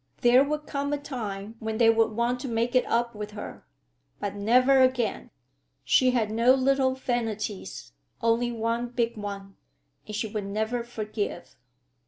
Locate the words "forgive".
10.83-11.55